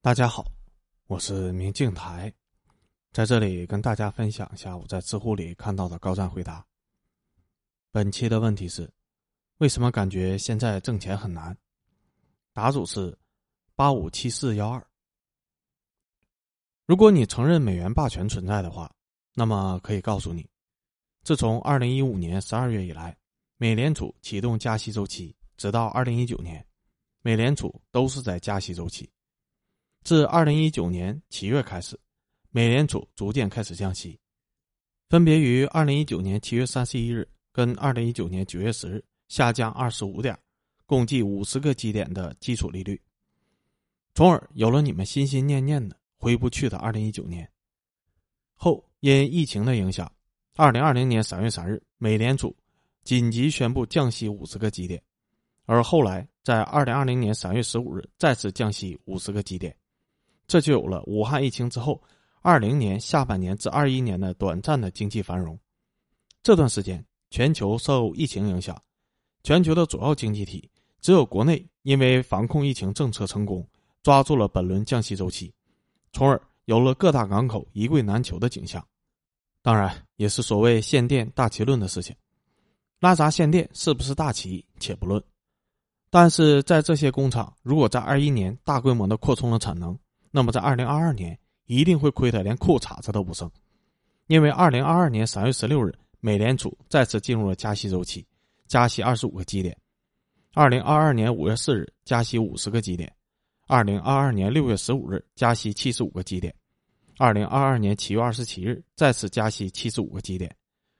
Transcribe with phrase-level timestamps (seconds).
[0.00, 0.46] 大家好，
[1.08, 2.32] 我是明镜台，
[3.10, 6.64] 在这里跟大家分享一下我在知乎里看到的高赞回答。
[7.90, 8.88] 本期的问题是：
[9.56, 11.54] 为什么感觉现在挣钱很难？
[12.52, 13.18] 答主是
[13.74, 14.86] 八五七四幺二。
[16.86, 18.88] 如果你承认美元霸权存在的话，
[19.34, 20.48] 那么可以告诉你，
[21.24, 23.18] 自从二零一五年十二月以来，
[23.56, 26.64] 美联储启动加息周期，直到二零一九年，
[27.20, 29.10] 美联储都是在加息周期。
[30.08, 31.94] 自二零一九年七月开始，
[32.48, 34.18] 美联储逐渐开始降息，
[35.10, 40.34] 分别于二零一九年七月三十一日跟二零一九年九月十日下降二十五点，
[40.86, 42.98] 共计五十个基点的基础利率，
[44.14, 47.46] 从而有了你们心心念念的回不去的二零一九年。
[48.54, 50.10] 后因疫情的影响，
[50.54, 52.56] 二零二零年三月三日，美联储
[53.02, 55.02] 紧急宣布降息五十个基点，
[55.66, 59.76] 而后来在二零二零年三月十五日再次降息五十个基点。
[60.48, 62.02] 这就有了武汉疫情之后，
[62.40, 65.56] 二零年下半年至二一年的短暂的经济繁荣。
[66.42, 68.76] 这段时间，全球受疫情影响，
[69.42, 70.68] 全球的主要经济体
[71.00, 73.64] 只有国内因为防控疫情政策成功，
[74.02, 75.52] 抓住了本轮降息周期，
[76.12, 78.82] 从而有了各大港口一柜难求的景象。
[79.60, 82.16] 当然，也是所谓限电大旗论的事情。
[83.00, 85.22] 拉闸限电是不是大旗，且不论。
[86.08, 89.96] 但是在这些工厂如果在二一年大规模的扩充了产能，
[90.30, 93.50] 那么，在二零二二年一定会亏得连裤衩子都不剩，
[94.26, 98.26] 因为二零二二年三月十六日，美联储再次进入了加息周期，
[98.66, 99.74] 加息二十五个基点；
[100.52, 103.08] 二零二二年五月四日加息五十个基点；
[103.66, 106.52] 二零二二年六月十五日加息七十五个基点；
[107.16, 110.50] 二零二二年七月二十七日再次加息七十五个基点；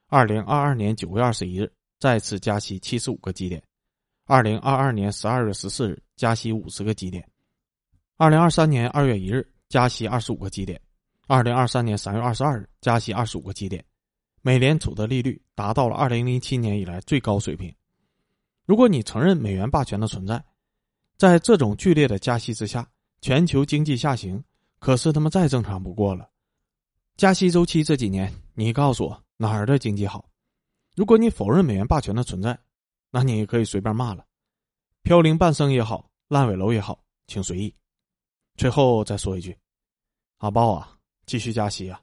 [0.07, 3.61] 二零二二年九月二十一日再次加息七十五个基点；
[4.25, 7.28] 二零二二年十二月十四日加息五十个基点。
[8.19, 10.77] 二零二三年二月一日加息二十五个基点，
[11.27, 13.81] 二零二三年三月二十二日加息二十五个基点，
[14.41, 17.73] 美联储的利率达到了二零零七年以来最高水平。
[18.65, 20.43] 如果你承认美元霸权的存在，
[21.15, 22.85] 在这种剧烈的加息之下，
[23.21, 24.43] 全球经济下行
[24.79, 26.29] 可是他妈再正常不过了。
[27.15, 30.29] 加息周期这几年，你告诉我哪儿的经济好？
[30.93, 32.59] 如果你否认美元霸权的存在，
[33.11, 34.25] 那你也可以随便骂了，
[35.03, 37.73] 飘零半生也好，烂尾楼也好，请随意。
[38.59, 39.57] 最后再说一句，
[40.39, 40.93] 阿豹啊，
[41.25, 42.01] 继续加息啊！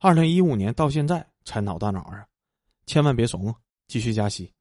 [0.00, 2.28] 二零一五年到现在才脑到哪儿啊？
[2.84, 3.54] 千万别怂，
[3.86, 4.52] 继续加息！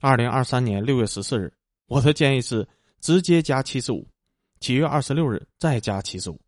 [0.00, 1.54] 二零二三年六月十四日，
[1.86, 2.68] 我的建议是
[3.00, 4.04] 直接加七十五，
[4.58, 6.40] 七月二十六日再加七十五。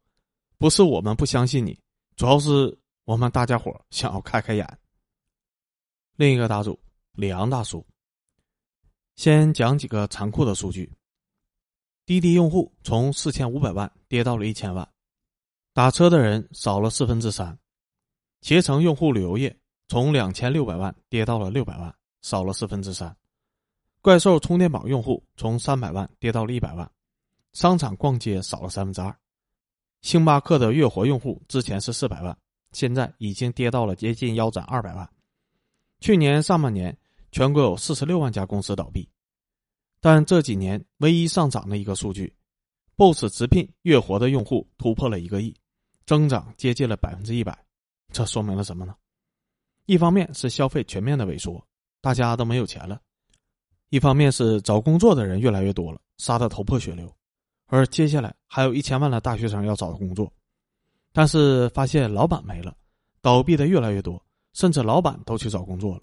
[0.58, 1.78] 不是我们不相信你，
[2.16, 4.78] 主要是我们大家伙想要开开眼。
[6.16, 6.76] 另一个答主
[7.12, 7.86] 李昂大叔，
[9.14, 10.92] 先讲几个残酷的数据。
[12.04, 14.88] 滴滴用户从四千五百万跌到了一千万，
[15.72, 17.56] 打车的人少了四分之三，
[18.40, 23.16] 携程用户旅游业从两千六百万跌到了六百万，少了四分之三，
[24.00, 26.90] 怪兽充电宝用户从三百万跌到了一百万，
[27.52, 29.16] 商场逛街少了三分之二，
[30.00, 32.36] 星巴克的月活用户之前是四百万，
[32.72, 35.08] 现在已经跌到了接近腰斩二百万，
[36.00, 36.98] 去年上半年
[37.30, 39.08] 全国有四十六万家公司倒闭。
[40.04, 42.34] 但这几年唯一上涨的一个数据
[42.96, 45.54] ，BOSS 直聘月活的用户突破了一个亿，
[46.06, 47.56] 增长接近了百分之一百。
[48.12, 48.96] 这说明了什么呢？
[49.86, 51.64] 一方面是消费全面的萎缩，
[52.00, 52.96] 大家都没有钱了；
[53.90, 57.08] 一方面是找工作的人越来越多了，杀得头破血流。
[57.66, 60.32] 而接下来还有一千万的大学生要找工作，
[61.12, 62.76] 但是发现老板没了，
[63.20, 64.20] 倒闭的越来越多，
[64.54, 66.02] 甚至老板都去找工作了。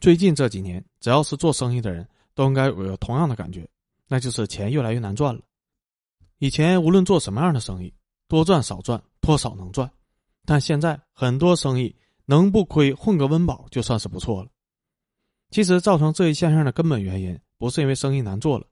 [0.00, 2.06] 最近这几年，只要是做生意的人。
[2.34, 3.68] 都应该有同样的感觉，
[4.06, 5.40] 那就是钱越来越难赚了。
[6.38, 7.92] 以前无论做什么样的生意，
[8.26, 9.90] 多赚少赚，多少能赚，
[10.44, 14.50] 但现在很多生意能不亏，混个温饱就算是不错了。
[15.50, 18.66] 其实造成这一现象的根本原因，不是因为生意难做了，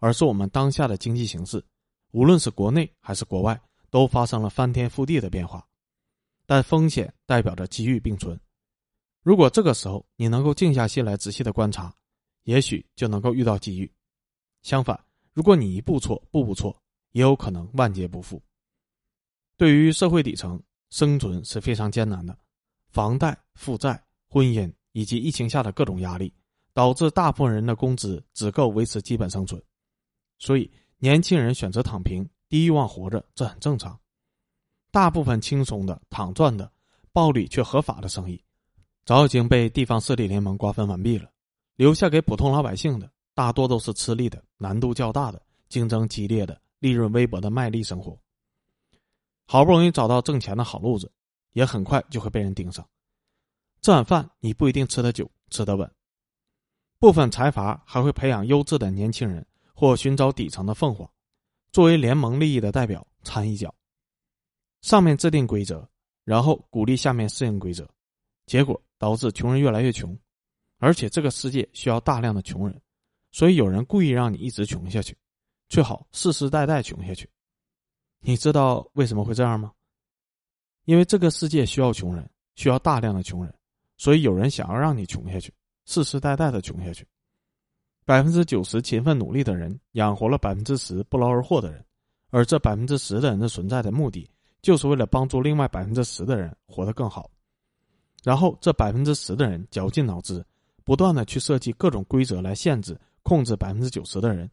[0.00, 1.64] 而是我们当下的经济形势，
[2.10, 5.66] 无论是国内还是国外，都发生了翻天覆地的变化。
[6.44, 8.38] 但风险代表着机遇并存，
[9.22, 11.94] 如果这个时候你能够静下心来仔细的观察。
[12.44, 13.92] 也许就能够遇到机遇。
[14.62, 14.98] 相反，
[15.32, 16.74] 如果你一步错，步步错，
[17.12, 18.40] 也有可能万劫不复。
[19.56, 22.36] 对于社会底层，生存是非常艰难的。
[22.88, 26.32] 房贷、负债、婚姻以及疫情下的各种压力，
[26.72, 29.62] 导致大部分人的工资只够维持基本生存。
[30.38, 33.98] 所以，年轻人选择躺平、低欲望活着，这很正常。
[34.90, 36.70] 大部分轻松的、躺赚的、
[37.12, 38.40] 暴利却合法的生意，
[39.04, 41.33] 早已经被地方势力联盟瓜分完毕了。
[41.76, 48.18] 留下给普通老百姓的，大多都是吃力的、难度较大的、竞争激烈的、利润微薄的卖力生活。
[49.46, 51.10] 好不容易找到挣钱的好路子，
[51.52, 52.88] 也很快就会被人盯上。
[53.80, 55.90] 这碗饭你不一定吃得久、吃得稳。
[56.98, 61.10] 部分财阀还会培养优质的年轻人，或寻找底层的凤凰，
[61.72, 63.74] 作为联盟利益的代表掺一脚。
[64.80, 65.86] 上面制定规则，
[66.24, 67.86] 然后鼓励下面适应规则，
[68.46, 70.16] 结果导致穷人越来越穷。
[70.84, 72.78] 而且这个世界需要大量的穷人，
[73.32, 75.16] 所以有人故意让你一直穷下去，
[75.70, 77.26] 最好世世代代穷下去。
[78.20, 79.72] 你知道为什么会这样吗？
[80.84, 83.54] 因为这个世界需要穷人，需要大量的穷人，
[83.96, 85.50] 所以有人想要让你穷下去，
[85.86, 87.08] 世世代代的穷下去。
[88.04, 91.82] 百分之九十勤奋努力的人养活了百分之十不劳而获的人，
[92.28, 97.30] 而这百分之十的人的存在的目的，就是为了帮助另外百分之十的人活得更好。
[98.22, 100.44] 然后这百分之十的人绞尽脑汁。
[100.84, 104.50] 不断的去设计各种规则来限制、控制百分之九十的人。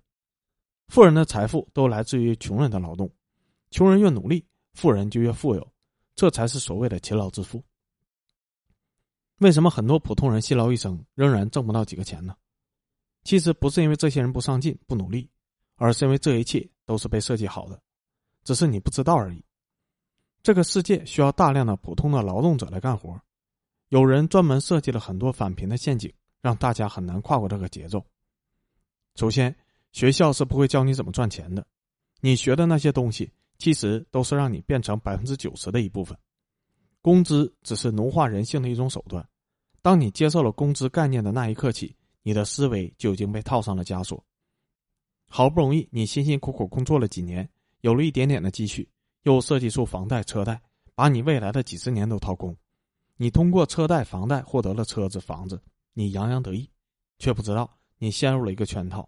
[0.87, 3.09] 富人的财富都来自于穷人的劳动，
[3.69, 5.65] 穷人越努力，富人就越富有，
[6.15, 7.63] 这才是所谓的勤劳致富。
[9.37, 12.35] 为什么很多普通人辛劳一生仍然挣不到几个钱呢？
[13.23, 15.29] 其实不是因为这些人不上进、不努力，
[15.75, 17.81] 而是因为这一切都是被设计好的，
[18.43, 19.43] 只是你不知道而已。
[20.43, 23.19] 这个世界需要大量的普通的劳动者来干活，
[23.89, 26.11] 有人专门设计了很多返贫的陷阱。
[26.41, 28.03] 让大家很难跨过这个节奏。
[29.15, 29.55] 首先，
[29.91, 31.65] 学校是不会教你怎么赚钱的，
[32.19, 36.17] 你学的那些东西其实都是让你变成百分之九十的一部分。
[37.01, 39.27] 工资只是奴化人性的一种手段。
[39.81, 44.23] 当你接受了工资概念的那一刻起，你的思维就已经被套上了枷锁。
[45.27, 47.49] 好不容易你辛辛苦苦工作了几年，
[47.81, 48.87] 有了一点点的积蓄，
[49.23, 50.61] 又设计出房贷车贷，
[50.93, 52.55] 把你未来的几十年都掏空。
[53.17, 55.59] 你通过车贷房贷获得了车子房子。
[55.93, 56.69] 你洋洋得意，
[57.19, 59.07] 却不知道你陷入了一个圈套，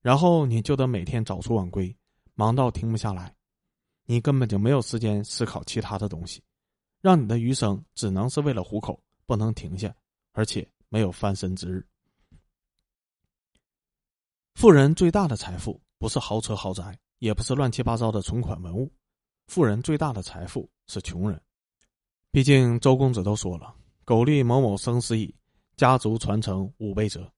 [0.00, 1.96] 然后你就得每天早出晚归，
[2.34, 3.34] 忙到停不下来，
[4.04, 6.42] 你根本就没有时间思考其他的东西，
[7.00, 9.94] 让你的余生只能是为了糊口，不能停下，
[10.32, 11.86] 而且没有翻身之日。
[14.54, 18.92] 富人最大的财富不是豪车豪宅，也不是乱七八糟的存款文物，
[19.46, 21.40] 富人最大的财富是穷人。
[22.30, 23.74] 毕竟周公子都说了
[24.04, 25.34] ：“苟利某某生死以。”
[25.76, 27.30] 家族传承五倍折，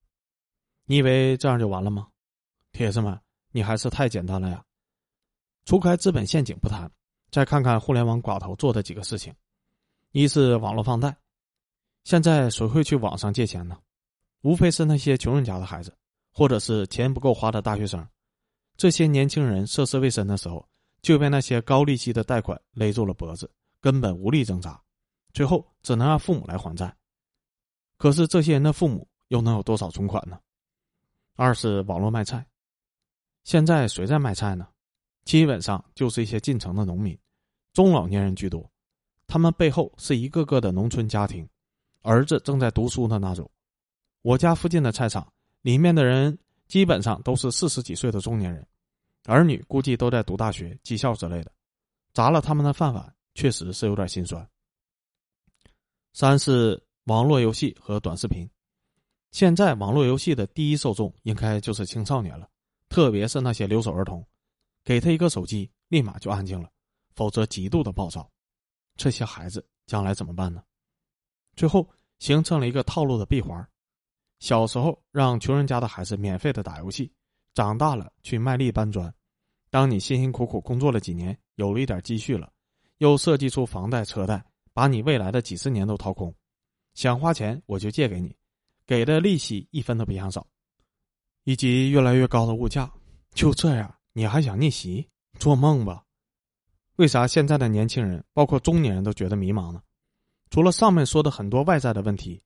[0.84, 2.08] 你以为这样就完了吗？
[2.72, 3.18] 铁子们，
[3.52, 4.64] 你还是太简单了呀！
[5.64, 6.90] 除开资本陷阱不谈，
[7.30, 9.32] 再看看互联网寡头做的几个事情：
[10.10, 11.16] 一是网络放贷，
[12.02, 13.78] 现在谁会去网上借钱呢？
[14.42, 15.96] 无非是那些穷人家的孩子，
[16.32, 18.06] 或者是钱不够花的大学生。
[18.76, 20.68] 这些年轻人涉世未深的时候，
[21.00, 23.50] 就被那些高利息的贷款勒住了脖子，
[23.80, 24.82] 根本无力挣扎，
[25.32, 26.94] 最后只能让父母来还债。
[27.96, 30.38] 可是这些人的父母又能有多少存款呢？
[31.36, 32.46] 二是网络卖菜，
[33.44, 34.68] 现在谁在卖菜呢？
[35.24, 37.18] 基本上就是一些进城的农民，
[37.72, 38.70] 中老年人居多，
[39.26, 41.48] 他们背后是一个个的农村家庭，
[42.02, 43.50] 儿子正在读书的那种。
[44.22, 45.26] 我家附近的菜场
[45.62, 46.38] 里面的人
[46.68, 48.66] 基本上都是四十几岁的中年人，
[49.24, 51.50] 儿女估计都在读大学、技校之类的，
[52.12, 54.46] 砸了他们的饭碗，确实是有点心酸。
[56.12, 56.80] 三是。
[57.04, 58.48] 网络游戏和短视频，
[59.30, 62.48] 现在网络游戏的第一受众应该就是青少年了，
[62.88, 64.26] 特别是那些留守儿童，
[64.82, 66.70] 给他一个手机，立马就安静了，
[67.14, 68.26] 否则极度的暴躁。
[68.96, 70.62] 这些孩子将来怎么办呢？
[71.56, 71.86] 最后
[72.20, 73.68] 形成了一个套路的闭环：
[74.38, 77.12] 小时候让穷人家的孩子免费的打游戏，
[77.52, 79.14] 长大了去卖力搬砖。
[79.68, 82.50] 当你辛辛苦苦工作了几年，有了一点积蓄了，
[82.96, 84.42] 又设计出房贷车贷，
[84.72, 86.34] 把你未来的几十年都掏空。
[86.94, 88.34] 想花钱我就借给你，
[88.86, 90.46] 给的利息一分都别想少，
[91.44, 92.90] 以及越来越高的物价，
[93.34, 95.06] 就这样你还想逆袭？
[95.38, 96.04] 做梦吧！
[96.96, 99.82] 为啥现在的年轻人，包括中年人都觉得迷茫呢？
[100.50, 102.40] 除了上面说的很多外在的问题，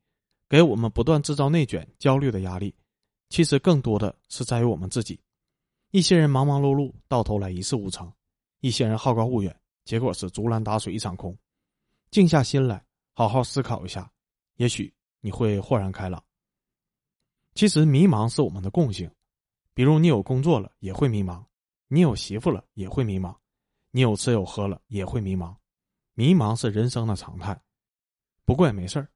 [0.49, 2.75] 给我们不断制造内卷、焦虑的压力，
[3.28, 5.21] 其实更多的是在于我们自己。
[5.90, 8.07] 一些人忙忙碌碌，到头来一事无成；
[8.61, 11.37] 一些人好高骛远，结果是竹篮打水一场空。
[12.11, 14.11] 静下心来，好好思考一下。
[14.59, 16.23] 也许你会豁然开朗。
[17.55, 19.11] 其实迷茫是我们的共性，
[19.73, 21.45] 比如你有工作了也会迷茫，
[21.87, 23.37] 你有媳妇了也会迷茫，
[23.93, 25.55] 你有吃有喝了也会迷茫，
[26.15, 27.61] 迷茫是人生的常态。
[28.45, 29.09] 不过也没事儿，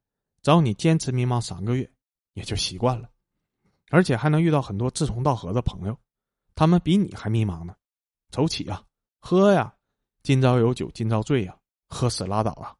[0.42, 1.90] 只要你坚持迷茫三个月，
[2.34, 3.10] 也就习惯了，
[3.90, 5.98] 而且还能遇到很多志同道合的朋友，
[6.54, 7.74] 他们比你还迷茫呢。
[8.30, 8.84] 走起啊，
[9.18, 9.74] 喝呀，
[10.22, 11.58] 今朝有酒今朝醉呀，
[11.88, 12.76] 喝死拉倒啊！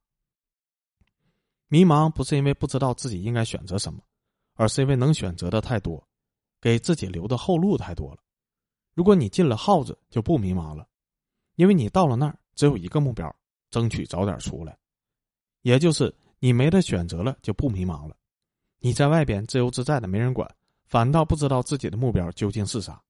[1.72, 4.02] 迷茫不是因为不知道自己应该选择什么，
[4.56, 6.06] 而是因为能选择的太多，
[6.60, 8.18] 给自己留的后路太多了。
[8.92, 10.86] 如果你进了耗子，就不迷茫了，
[11.54, 13.34] 因为你到了那儿只有一个目标，
[13.70, 14.78] 争取早点出来。
[15.62, 18.14] 也就是你没得选择了，就不迷茫了。
[18.78, 20.46] 你在外边自由自在的，没人管，
[20.84, 23.02] 反倒不知道自己的目标究竟是啥。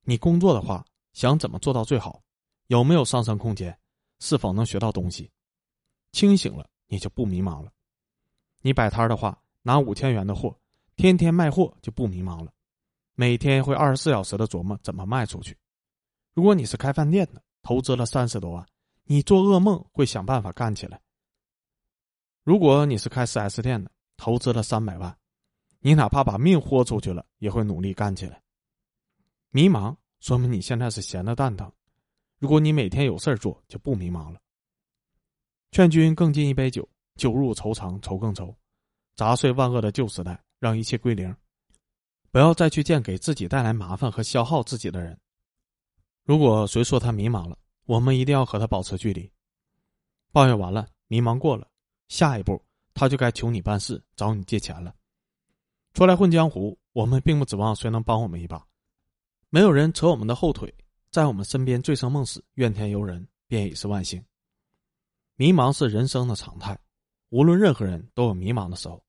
[0.00, 0.82] 你工作的话，
[1.12, 2.22] 想怎么做到最好，
[2.68, 3.78] 有没有上升空间，
[4.18, 5.30] 是否能学到东西？
[6.12, 7.70] 清醒了，你就不迷茫了。
[8.62, 10.58] 你摆摊的话，拿五千元的货，
[10.96, 12.52] 天天卖货就不迷茫了，
[13.14, 15.56] 每天会二十四小时的琢磨怎么卖出去。
[16.32, 18.66] 如果你是开饭店的，投资了三十多万，
[19.04, 21.00] 你做噩梦会想办法干起来。
[22.44, 25.16] 如果你是开四 S 店的，投资了三百万，
[25.80, 28.42] 你哪怕把命豁出去了，也会努力干起来。
[29.50, 31.70] 迷茫说明你现在是闲的蛋疼，
[32.38, 34.40] 如果你每天有事儿做，就不迷茫了。
[35.72, 36.88] 劝君更尽一杯酒，
[37.22, 38.52] 酒入愁肠，愁更愁。
[39.14, 41.32] 砸碎万恶的旧时代，让一切归零。
[42.32, 45.16] 不要再去见给自己带来麻烦和消耗自己的人。
[46.24, 49.30] 如果谁说他迷茫了，我们一定要和他保持距离。
[50.32, 51.68] 抱怨完了，迷茫过了。
[52.08, 52.60] 下一步，
[52.92, 54.92] 他就该求你办事，找你借钱了。
[55.94, 58.66] 出来混江湖，我们并不指望谁能帮我们一把，
[59.48, 60.74] 没有人扯我们的后腿，
[61.12, 64.20] 在我们身边醉生梦死、怨天尤人，便已是万幸。
[65.36, 66.78] 迷茫是人生的常态，
[67.32, 69.02] 无论任何人都有迷茫的时候，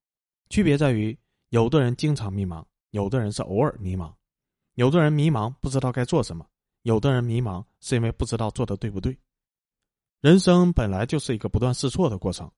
[0.49, 1.17] 区别在于，
[1.49, 4.13] 有的人经常迷茫，有的人是偶尔迷茫，
[4.75, 6.47] 有的人迷茫不知道该做什么，
[6.83, 9.17] 有的人迷茫是因为不知道做的对不对。
[10.21, 12.49] 人生本来就是一个不断试错的过程。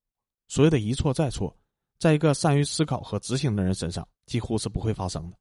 [0.48, 1.58] 所谓的一错再错，
[1.98, 5.38] 在一个善于思考和执行的人身上，几乎是不会发生的。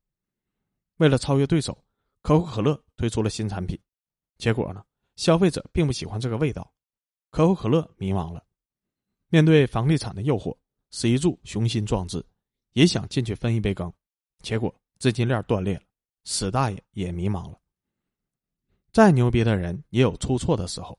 [0.96, 1.76] 为了超越对手，
[2.22, 3.78] 可口可乐推出了新产品，
[4.38, 4.82] 结果呢，
[5.16, 6.72] 消费者并不喜欢这个味道，
[7.28, 8.42] 可口可乐迷茫了。
[9.34, 10.56] 面对房地产的诱惑，
[10.92, 12.24] 史一柱雄心壮志，
[12.74, 13.92] 也想进去分一杯羹，
[14.42, 15.82] 结果资金链断裂了，
[16.22, 17.60] 史大爷也迷茫了。
[18.92, 20.96] 再牛逼的人也有出错的时候，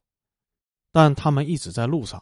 [0.92, 2.22] 但他们一直在路上。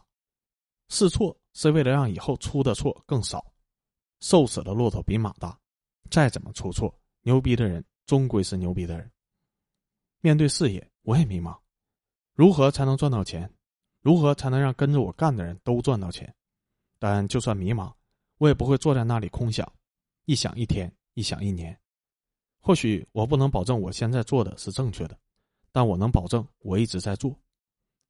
[0.88, 3.52] 试错是为了让以后出的错更少。
[4.20, 5.58] 瘦死的骆驼比马大，
[6.12, 9.10] 再怎么出错，牛逼的人终归是牛逼的人。
[10.20, 11.58] 面对事业，我也迷茫，
[12.34, 13.52] 如何才能赚到钱？
[14.04, 16.30] 如何才能让跟着我干的人都赚到钱？
[16.98, 17.90] 但就算迷茫，
[18.36, 19.66] 我也不会坐在那里空想，
[20.26, 21.74] 一想一天，一想一年。
[22.60, 25.18] 或许我不能保证我现在做的是正确的，
[25.72, 27.34] 但我能保证我一直在做。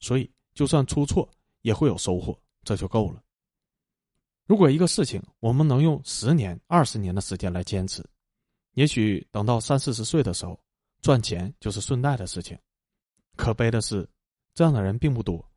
[0.00, 2.36] 所以，就算出错，也会有收获。
[2.64, 3.22] 这就够了。
[4.46, 8.04] 如果一个事情我们能用十年、二十年的时间来坚持，
[8.72, 10.58] 也许等到三四十岁的时候，
[11.02, 12.58] 赚钱就是顺带的事情。
[13.36, 14.08] 可悲的是，
[14.54, 15.48] 这样的人并不多。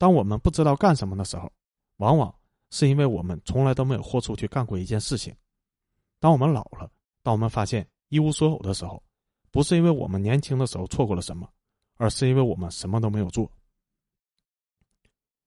[0.00, 1.52] 当我们不知道干什么的时候，
[1.98, 2.34] 往往
[2.70, 5.36] 是因为我们从来都没有豁出去干过一件事情。
[6.18, 6.90] 当我们老了，
[7.22, 9.02] 当我们发现一无所有的时候，
[9.50, 11.46] 不是因为我们年轻的时候错过了什么，
[11.98, 13.52] 而是因为我们什么都没有做。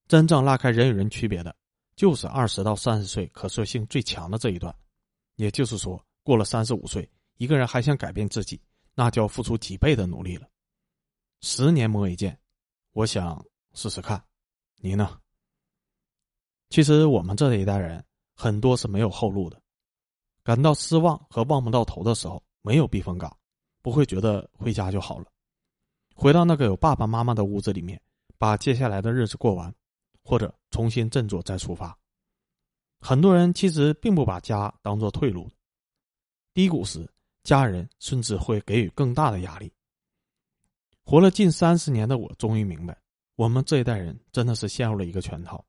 [0.07, 1.55] 真正拉开人与人区别的，
[1.95, 4.71] 就是二十到三十岁可塑性最强的这一段。
[5.37, 8.61] 也就是说，过了三十五岁，一个人还想改变自己，
[8.93, 10.47] 那就要付出几倍的努力了。
[11.41, 12.39] 十年磨一剑，
[12.91, 13.43] 我想
[13.73, 14.23] 试试看，
[14.83, 15.17] 你呢？
[16.69, 18.03] 其实我们这一代人
[18.35, 19.57] 很多是没有后路的，
[20.43, 23.33] 感到失望和望不到头的时候，没有避风港，
[23.81, 25.25] 不会觉得回家就好了，
[26.13, 27.97] 回到那个有爸爸妈妈的屋子里面，
[28.37, 29.73] 把接下来的日子过完。
[30.25, 31.93] 或者重新振作再出发，
[33.01, 35.51] 很多人其实并不把家当做退路。
[36.53, 37.05] 低谷时，
[37.43, 39.69] 家人甚至会给予更大的压力。
[41.03, 42.97] 活了近三十年的我，终于明白，
[43.35, 45.65] 我们这一代人真的是陷入了一个圈套，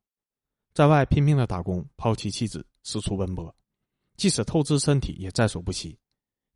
[0.73, 3.55] 在外拼命的打工，抛妻弃子，四处奔波，
[4.17, 5.99] 即使透支身体也在所不惜，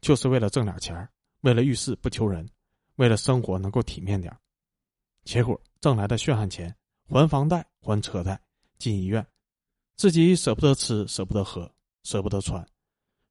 [0.01, 1.09] 就是为了挣点钱
[1.41, 2.49] 为了遇事不求人，
[2.97, 4.37] 为了生活能够体面点
[5.25, 6.75] 结果挣来的血汗钱。
[7.11, 8.39] 还房贷，还车贷，
[8.77, 9.27] 进医院，
[9.97, 12.69] 自己舍不得吃，舍不得喝，舍不得穿，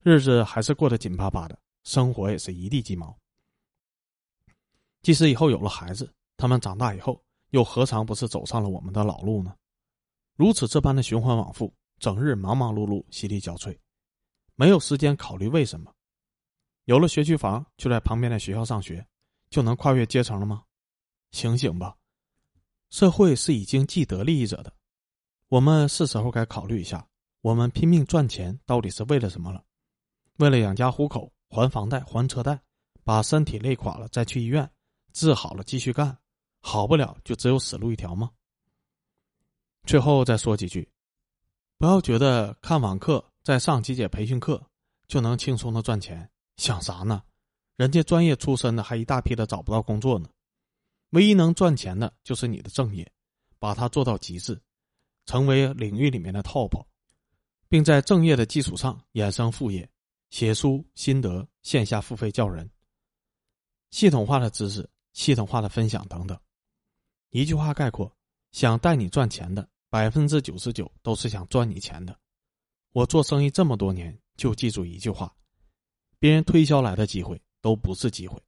[0.01, 3.15] 日子还是过得紧巴巴的，生活也是一地鸡毛。
[5.03, 9.56] 即使以后有了孩子，他们长大以后，又何尝不是走上了我们的老路呢？
[10.36, 13.77] 如此这般的循环往复，整日忙忙碌碌，心力交瘁，
[14.56, 15.94] 没有时间考虑为什么。
[16.86, 19.06] 有了学区房，就在旁边的学校上学，
[19.50, 20.63] 就能跨越阶层了吗？
[21.32, 21.98] 醒醒吧！
[22.89, 24.74] 社会是已经既得利益者的，
[25.50, 27.06] 我们是时候该考虑一下，
[27.42, 29.62] 我们拼命赚钱到底是为了什么了？
[30.38, 32.62] 为了养家糊口、还房贷、还车贷，
[33.04, 34.72] 把身体累垮了再去医院，
[35.12, 36.18] 治好了继续干，
[36.60, 38.32] 好不了就只有死路一条吗？
[39.86, 40.90] 最后再说几句，
[41.78, 44.62] 不要觉得看网课、再上几节培训课
[45.08, 47.24] 就能轻松的赚钱，想啥呢？
[47.78, 50.28] 人家专业出身的还一大批的找不到工作呢。
[51.12, 53.10] 唯一能赚钱的就是你的正业，
[53.60, 54.60] 把它做到极致，
[55.26, 56.84] 成为领域里面的 top，
[57.70, 59.90] 并在正业的基础上衍生副业，
[60.32, 62.70] 写书心得、线下付费教人、
[63.92, 66.38] 系统化的知识、系统化的分享等等。
[67.31, 68.12] 一句话概括：
[68.51, 72.17] 想带你赚钱的百分之九十九都是想赚你钱的。
[72.93, 75.36] 我做生意这么多年，就记住一句话：
[76.19, 78.41] 别人推销来的机会都不是机会。